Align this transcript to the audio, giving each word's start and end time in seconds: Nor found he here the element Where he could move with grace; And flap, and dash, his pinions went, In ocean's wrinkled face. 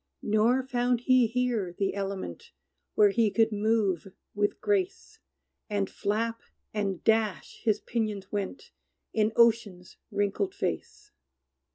Nor 0.23 0.63
found 0.63 1.01
he 1.01 1.27
here 1.27 1.73
the 1.77 1.93
element 1.93 2.49
Where 2.95 3.11
he 3.11 3.29
could 3.29 3.51
move 3.51 4.07
with 4.33 4.59
grace; 4.59 5.19
And 5.69 5.91
flap, 5.91 6.41
and 6.73 7.03
dash, 7.03 7.61
his 7.61 7.81
pinions 7.81 8.31
went, 8.31 8.71
In 9.13 9.31
ocean's 9.35 9.97
wrinkled 10.09 10.55
face. 10.55 11.11